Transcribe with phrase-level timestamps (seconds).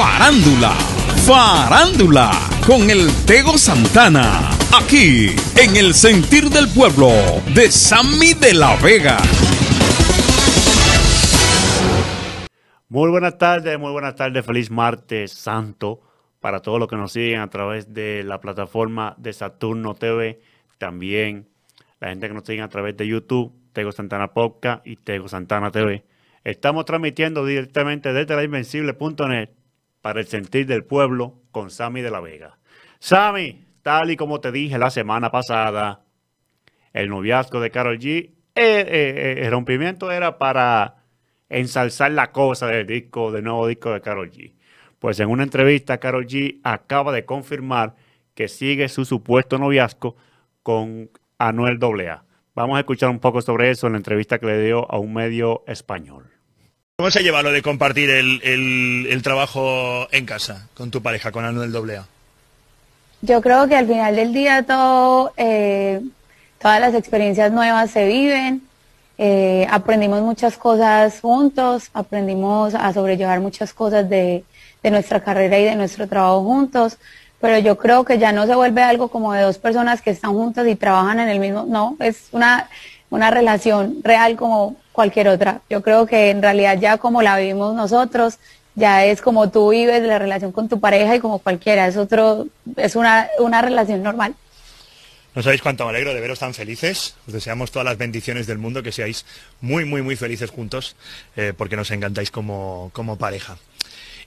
[0.00, 0.70] Farándula,
[1.26, 2.30] farándula,
[2.64, 7.08] con el Tego Santana, aquí en el sentir del pueblo
[7.52, 9.16] de Sammy de la Vega.
[12.88, 16.00] Muy buenas tardes, muy buenas tardes, feliz martes santo
[16.38, 20.40] para todos los que nos siguen a través de la plataforma de Saturno TV,
[20.78, 21.48] también
[21.98, 25.72] la gente que nos sigue a través de YouTube, Tego Santana Podcast y Tego Santana
[25.72, 26.04] TV.
[26.44, 29.57] Estamos transmitiendo directamente desde la invencible.net
[30.00, 32.58] para el sentir del pueblo con Sammy de la Vega.
[32.98, 36.04] Sammy, tal y como te dije la semana pasada,
[36.92, 41.04] el noviazgo de Carol G, eh, eh, eh, el rompimiento era para
[41.48, 44.54] ensalzar la cosa del disco, del nuevo disco de Carol G.
[44.98, 47.94] Pues en una entrevista, Carol G acaba de confirmar
[48.34, 50.16] que sigue su supuesto noviazgo
[50.62, 52.24] con Anuel AA.
[52.54, 55.14] Vamos a escuchar un poco sobre eso en la entrevista que le dio a un
[55.14, 56.37] medio español.
[57.00, 61.72] ¿Cómo se lleva lo de compartir el, trabajo en casa con tu pareja, con Anuel
[61.72, 62.04] AA?
[63.22, 66.00] Yo creo que al final del día todo, eh,
[66.58, 68.62] todas las experiencias nuevas se viven,
[69.16, 74.42] eh, aprendimos muchas cosas juntos, aprendimos a sobrellevar muchas cosas de,
[74.82, 76.98] de nuestra carrera y de nuestro trabajo juntos,
[77.40, 80.32] pero yo creo que ya no se vuelve algo como de dos personas que están
[80.32, 82.68] juntas y trabajan en el mismo, no, es una,
[83.10, 85.62] una relación real como cualquier otra.
[85.70, 88.38] Yo creo que en realidad ya como la vivimos nosotros,
[88.74, 92.46] ya es como tú vives la relación con tu pareja y como cualquiera, es otro,
[92.76, 94.34] es una, una relación normal.
[95.34, 97.14] No sabéis cuánto me alegro de veros tan felices.
[97.26, 99.24] Os deseamos todas las bendiciones del mundo, que seáis
[99.60, 100.96] muy, muy, muy felices juntos,
[101.36, 103.56] eh, porque nos encantáis como, como pareja.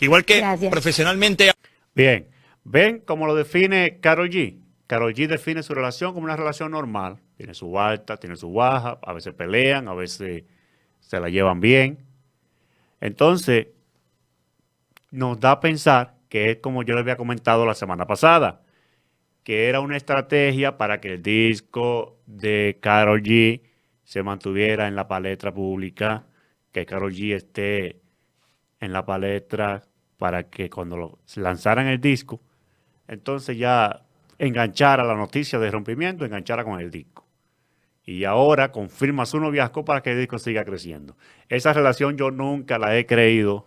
[0.00, 1.52] Igual que profesionalmente.
[1.94, 2.26] Bien,
[2.64, 4.56] ven cómo lo define Carol G.
[4.88, 7.20] Carol G define su relación como una relación normal.
[7.36, 10.44] Tiene su alta, tiene su baja, a veces pelean, a veces
[10.98, 12.06] se la llevan bien.
[12.98, 13.68] Entonces,
[15.10, 18.62] nos da a pensar que es como yo les había comentado la semana pasada,
[19.44, 23.60] que era una estrategia para que el disco de Carol G
[24.04, 26.24] se mantuviera en la palestra pública,
[26.72, 28.00] que Carol G esté
[28.80, 29.82] en la palestra
[30.16, 32.40] para que cuando lanzaran el disco,
[33.06, 34.07] entonces ya
[34.38, 37.28] enganchara la noticia de rompimiento, enganchara con el disco
[38.08, 41.14] y ahora confirma su noviazgo para que el disco siga creciendo.
[41.50, 43.66] Esa relación yo nunca la he creído.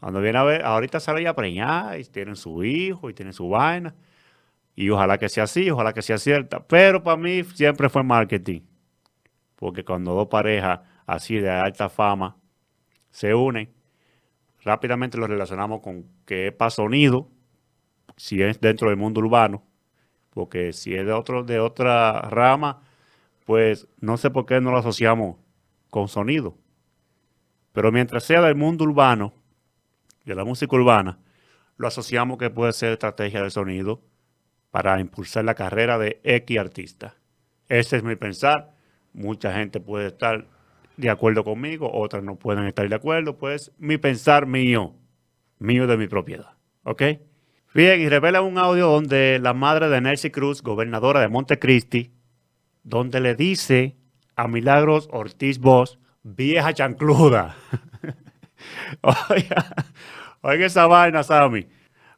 [0.00, 3.48] Cuando viene a ver, ahorita sale ya preñada y tienen su hijo y tienen su
[3.48, 3.94] vaina.
[4.74, 6.66] Y ojalá que sea así, ojalá que sea cierta.
[6.66, 8.62] Pero para mí siempre fue marketing.
[9.54, 12.36] Porque cuando dos parejas así de alta fama
[13.12, 13.72] se unen,
[14.64, 17.28] rápidamente lo relacionamos con que es para sonido,
[18.16, 19.62] si es dentro del mundo urbano.
[20.30, 22.82] Porque si es de, otro, de otra rama,
[23.44, 25.36] pues no sé por qué no lo asociamos
[25.90, 26.56] con sonido.
[27.72, 29.32] Pero mientras sea del mundo urbano,
[30.24, 31.18] de la música urbana,
[31.76, 34.00] lo asociamos que puede ser estrategia de sonido
[34.70, 37.16] para impulsar la carrera de X artista.
[37.68, 38.74] Ese es mi pensar.
[39.12, 40.46] Mucha gente puede estar
[40.96, 43.36] de acuerdo conmigo, otras no pueden estar de acuerdo.
[43.36, 44.94] Pues mi pensar mío,
[45.58, 46.52] mío de mi propiedad.
[46.84, 47.02] ¿Ok?
[47.74, 52.12] Bien, y revela un audio donde la madre de Nancy Cruz, gobernadora de Montecristi,
[52.82, 53.96] donde le dice
[54.36, 57.56] a Milagros Ortiz Bosch, vieja chancluda.
[59.00, 59.74] oiga,
[60.42, 61.66] oiga esa vaina, Sammy.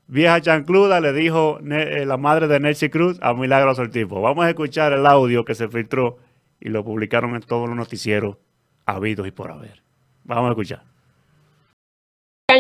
[0.09, 4.25] Vieja chancluda le dijo eh, la madre de Nancy Cruz a Milagros Ortiz Bosch.
[4.25, 6.19] Vamos a escuchar el audio que se filtró
[6.59, 8.39] y lo publicaron en todos los noticieros
[8.87, 9.85] habidos y por haber.
[10.25, 10.94] Vamos a escuchar.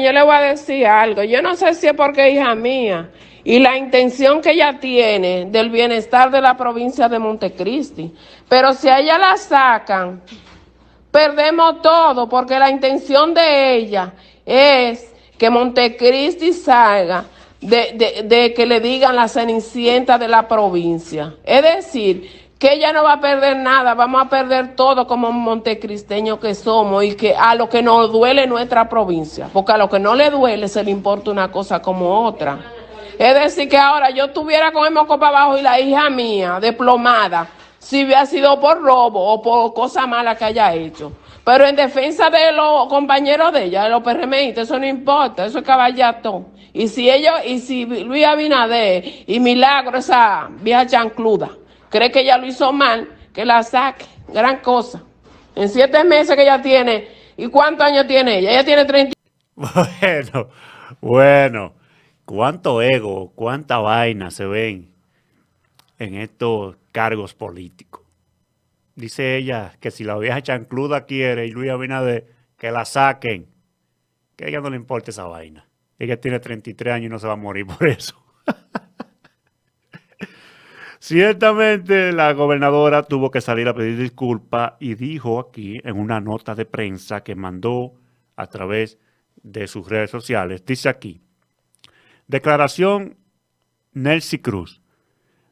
[0.02, 1.22] Yo le voy a decir algo.
[1.22, 3.10] Yo no sé si es porque hija mía
[3.44, 8.12] y la intención que ella tiene del bienestar de la provincia de Montecristi.
[8.48, 10.22] Pero si a ella la sacan,
[11.10, 17.26] perdemos todo, porque la intención de ella es que Montecristi salga
[17.60, 21.34] de, de que le digan la cenicienta de la provincia.
[21.44, 26.38] Es decir, que ella no va a perder nada, vamos a perder todo como montecristeños
[26.38, 29.98] que somos y que a lo que nos duele nuestra provincia, porque a lo que
[29.98, 32.58] no le duele se le importa una cosa como otra.
[33.18, 36.58] Es decir, que ahora yo estuviera con el moco para abajo y la hija mía,
[36.60, 41.12] diplomada, si hubiera sido por robo o por cosa mala que haya hecho.
[41.44, 45.58] Pero en defensa de los compañeros de ella, de los PRMistas, eso no importa, eso
[45.58, 46.46] es caballato.
[46.72, 51.50] Y si ellos, y si Luis Abinader y Milagro, esa vieja chancluda,
[51.94, 55.04] cree que ella lo hizo mal, que la saque, gran cosa.
[55.54, 57.06] En siete meses que ella tiene,
[57.36, 58.50] ¿y cuántos años tiene ella?
[58.50, 59.14] Ella tiene 30.
[59.56, 60.48] Bueno,
[61.00, 61.74] bueno
[62.24, 64.92] cuánto ego, cuánta vaina se ven
[66.00, 68.02] en estos cargos políticos.
[68.96, 72.26] Dice ella que si la vieja chancluda quiere y Luis Abinader
[72.58, 73.46] que la saquen,
[74.34, 75.68] que a ella no le importa esa vaina.
[76.00, 78.23] Ella tiene 33 años y no se va a morir por eso.
[81.06, 86.54] Ciertamente la gobernadora tuvo que salir a pedir disculpas y dijo aquí en una nota
[86.54, 87.92] de prensa que mandó
[88.36, 88.98] a través
[89.42, 91.20] de sus redes sociales, dice aquí,
[92.26, 93.18] declaración
[93.92, 94.80] Nelcy Cruz.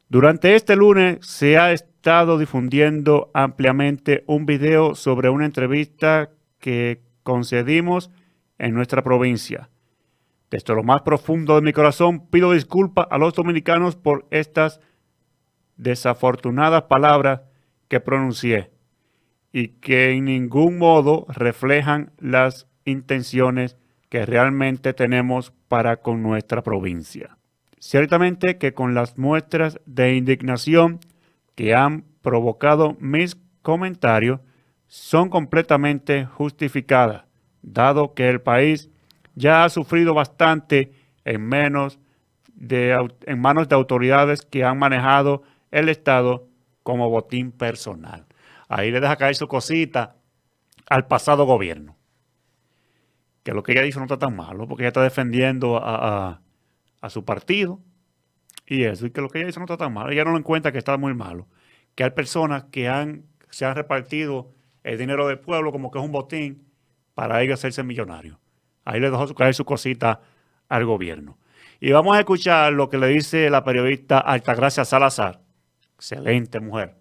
[0.09, 8.09] Durante este lunes se ha estado difundiendo ampliamente un video sobre una entrevista que concedimos
[8.57, 9.69] en nuestra provincia.
[10.49, 14.79] Desde lo más profundo de mi corazón pido disculpas a los dominicanos por estas
[15.83, 17.41] desafortunadas palabras
[17.87, 18.71] que pronuncié
[19.51, 23.77] y que en ningún modo reflejan las intenciones
[24.09, 27.37] que realmente tenemos para con nuestra provincia.
[27.79, 30.99] Ciertamente que con las muestras de indignación
[31.55, 34.39] que han provocado mis comentarios
[34.87, 37.25] son completamente justificadas,
[37.61, 38.89] dado que el país
[39.35, 40.93] ya ha sufrido bastante
[41.25, 45.43] en, en manos de autoridades que han manejado
[45.73, 46.47] el Estado
[46.83, 48.25] como botín personal.
[48.69, 50.15] Ahí le deja caer su cosita
[50.87, 51.97] al pasado gobierno.
[53.43, 56.39] Que lo que ella dice no está tan malo, porque ella está defendiendo a,
[57.09, 57.81] su partido
[58.65, 60.11] y eso, y que lo que ella dice no está tan malo.
[60.11, 61.47] Ella no lo encuentra que está muy malo.
[61.95, 62.83] Que hay personas que
[63.49, 64.51] se han repartido
[64.83, 66.67] el dinero del pueblo como que es un botín
[67.15, 68.37] para ellos hacerse millonarios.
[68.85, 70.21] Ahí le dejó caer su cosita
[70.69, 71.37] al gobierno.
[71.79, 75.42] Y vamos a escuchar lo que le dice la periodista Altagracia Salazar
[76.03, 76.95] Excelente mujer.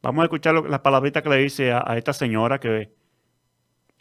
[0.00, 2.92] Vamos a escuchar las palabritas que le dice a, esta señora que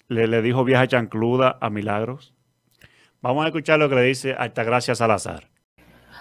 [0.10, 2.32] le, le, dijo vieja chancluda a Milagros.
[3.20, 5.46] Vamos a escuchar lo que le dice Altagracia Salazar.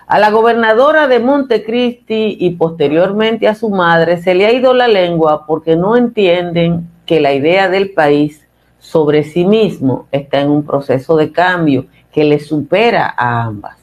[0.06, 4.88] A la gobernadora de Montecristi y posteriormente a su madre se le ha ido la
[4.88, 8.49] lengua porque no entienden que la idea del país
[8.79, 13.76] sobre sí mismo está en un proceso de cambio que le supera a ambas.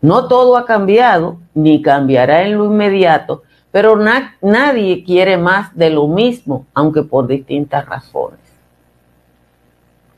[0.00, 6.06] No todo ha cambiado ni cambiará en lo inmediato, pero nadie quiere más de lo
[6.06, 8.38] mismo, aunque por distintas razones.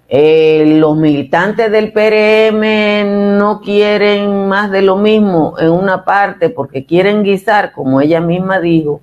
[0.09, 6.85] Eh, los militantes del PRM no quieren más de lo mismo en una parte porque
[6.85, 9.01] quieren guisar, como ella misma dijo,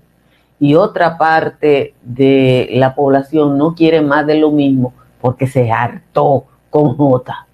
[0.60, 6.46] y otra parte de la población no quiere más de lo mismo porque se hartó
[6.70, 7.48] con J.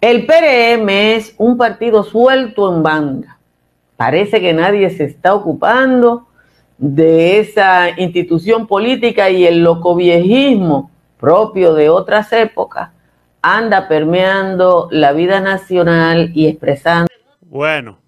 [0.00, 3.33] El PRM es un partido suelto en banda
[3.96, 6.28] Parece que nadie se está ocupando
[6.78, 12.90] de esa institución política y el locoviejismo propio de otras épocas
[13.40, 17.08] anda permeando la vida nacional y expresando.
[17.42, 17.98] Bueno,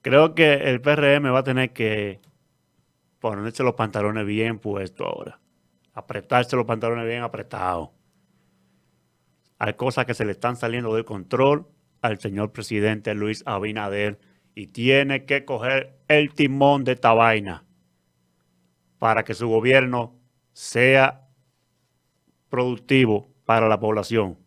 [0.00, 2.20] creo que el PRM va a tener que
[3.18, 5.40] ponerse los pantalones bien puestos ahora.
[5.92, 7.90] Apretarse los pantalones bien apretados.
[9.58, 11.66] Hay cosas que se le están saliendo del control
[12.02, 14.18] al señor presidente Luis Abinader
[14.56, 17.64] y tiene que coger el timón de esta vaina
[18.98, 20.18] para que su gobierno
[20.54, 21.28] sea
[22.48, 24.38] productivo para la población.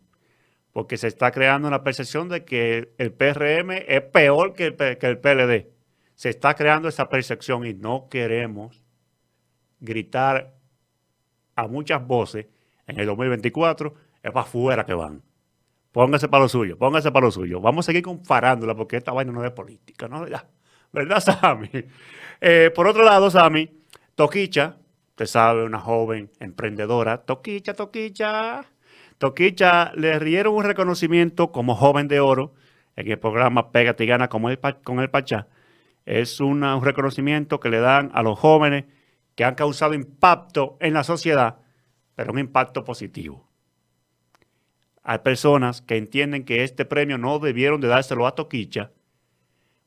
[0.72, 5.70] Porque se está creando una percepción de que el PRM es peor que el, PLD.
[6.16, 8.82] Se está creando esa percepción y no queremos
[9.78, 10.56] gritar
[11.54, 12.46] a muchas voces
[12.88, 15.22] en el 2024, es para afuera que van.
[15.92, 17.60] Póngase para lo suyo, póngase para lo suyo.
[17.60, 20.24] Vamos a seguir con farándula porque esta vaina no es política, ¿no?
[20.92, 21.70] ¿Verdad, Sammy?
[22.40, 23.68] Eh, por otro lado, Sammy,
[24.14, 24.76] Toquicha,
[25.10, 27.18] usted sabe, una joven emprendedora.
[27.18, 28.64] Toquicha, Toquicha.
[29.18, 32.54] Toquicha le rieron un reconocimiento como joven de oro
[32.96, 35.48] en el programa Pégate y Gana con el Pachá.
[36.06, 38.84] Es un reconocimiento que le dan a los jóvenes
[39.34, 41.58] que han causado impacto en la sociedad,
[42.14, 43.49] pero un impacto positivo.
[45.02, 48.92] Hay personas que entienden que este premio no debieron de dárselo a Toquicha,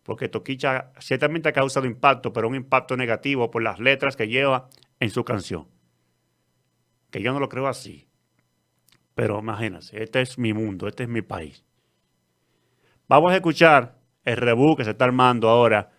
[0.03, 4.70] porque Toquicha ciertamente ha causado impacto, pero un impacto negativo por las letras que lleva
[5.00, 5.67] en su canción.
[7.10, 8.08] Que yo no lo creo así.
[9.15, 11.63] Pero imagínense, este es mi mundo, este es mi país.
[13.08, 15.91] Vamos a escuchar el rebú que se está armando ahora,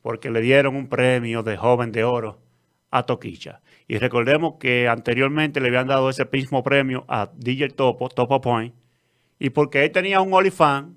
[0.00, 2.40] porque le dieron un premio de joven de oro
[2.92, 3.62] a Toquicha.
[3.88, 8.74] Y recordemos que anteriormente le habían dado ese mismo premio a DJ Topo, Topo Point,
[9.38, 10.96] y porque él tenía un olifán,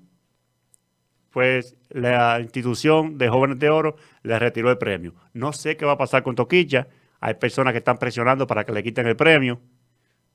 [1.30, 5.14] pues la institución de Jóvenes de Oro le retiró el premio.
[5.32, 6.86] No sé qué va a pasar con Toquicha.
[7.18, 9.60] Hay personas que están presionando para que le quiten el premio.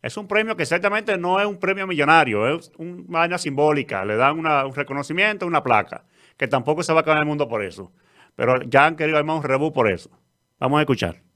[0.02, 4.04] Es un premio que ciertamente no es un premio millonario, es una vaina simbólica.
[4.04, 6.06] Le dan un reconocimiento, una placa,
[6.38, 7.92] que tampoco se va a acabar el mundo por eso.
[8.36, 10.10] Pero ya han querido armar un rebú por eso.
[10.60, 11.31] Vamos a escuchar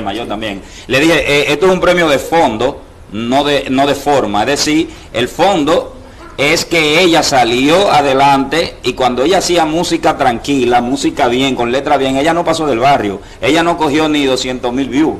[0.00, 0.62] mayor también.
[0.86, 2.80] Le dije, eh, esto es un premio de fondo,
[3.12, 4.40] no de, no de forma.
[4.40, 5.96] Es decir, el fondo
[6.36, 11.96] es que ella salió adelante y cuando ella hacía música tranquila, música bien, con letra
[11.96, 15.16] bien, ella no pasó del barrio, ella no cogió ni 200 mil views.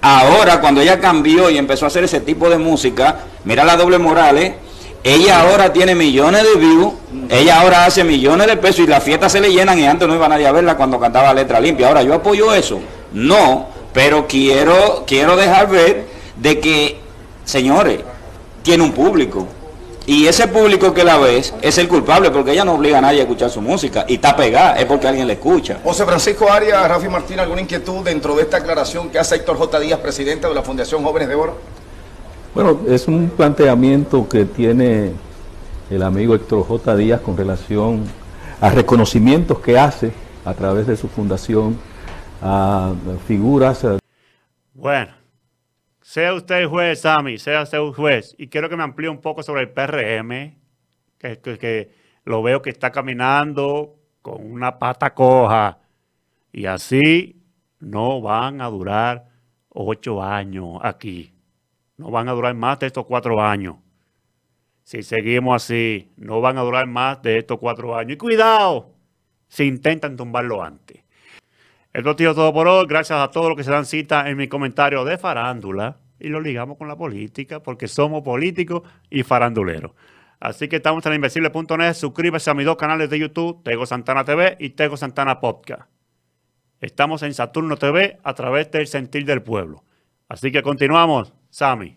[0.00, 3.98] Ahora, cuando ella cambió y empezó a hacer ese tipo de música, mira la doble
[3.98, 4.56] moral, ¿eh?
[5.02, 6.94] Ella ahora tiene millones de views,
[7.28, 10.14] ella ahora hace millones de pesos y las fiestas se le llenan y antes no
[10.14, 11.88] iba nadie a verla cuando cantaba letra limpia.
[11.88, 12.80] Ahora, ¿yo apoyo eso?
[13.12, 16.04] No, pero quiero, quiero dejar ver
[16.36, 16.98] de que,
[17.44, 18.00] señores,
[18.62, 19.46] tiene un público.
[20.06, 23.20] Y ese público que la ves es el culpable porque ella no obliga a nadie
[23.20, 25.78] a escuchar su música y está pegada, es porque alguien le escucha.
[25.82, 29.80] José Francisco Arias, Rafi Martín, ¿alguna inquietud dentro de esta aclaración que hace Héctor J.
[29.80, 31.56] Díaz, presidente de la Fundación Jóvenes de Oro?
[32.54, 35.12] Bueno, es un planteamiento que tiene
[35.88, 36.96] el amigo Héctor J.
[36.96, 38.04] Díaz con relación
[38.60, 40.12] a reconocimientos que hace
[40.44, 41.78] a través de su fundación
[43.26, 43.86] figuras.
[44.72, 45.24] Bueno
[46.04, 49.62] sea usted juez, Sammy, sea usted juez, y quiero que me amplíe un poco sobre
[49.62, 50.54] el PRM,
[51.18, 51.90] que, que,
[52.24, 55.78] lo veo que está caminando con una pata coja,
[56.52, 57.42] y así
[57.80, 59.30] no van a durar
[59.70, 61.32] ocho años aquí.
[61.96, 63.76] No van a durar más de estos cuatro años.
[64.82, 68.12] Si seguimos así, no van a durar más de estos cuatro años.
[68.12, 68.90] Y cuidado,
[69.48, 71.03] si intentan tumbarlo antes.
[71.94, 72.86] Esto ha sido todo por hoy.
[72.88, 75.98] Gracias a todos los que se dan cita en mi comentario de farándula.
[76.18, 79.92] Y lo ligamos con la política porque somos políticos y faranduleros.
[80.40, 81.94] Así que estamos en invencible.net.
[81.94, 85.88] Suscríbase a mis dos canales de YouTube, Tego Santana TV y Tego Santana Podcast.
[86.80, 89.84] Estamos en Saturno TV a través del Sentir del Pueblo.
[90.28, 91.96] Así que continuamos, Sami.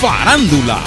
[0.00, 0.78] Farándula,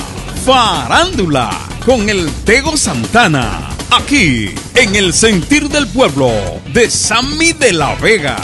[0.46, 1.52] farándula,
[1.86, 6.32] con el Tego Santana aquí en el sentir del pueblo
[6.74, 8.38] de Sammy de la Vega.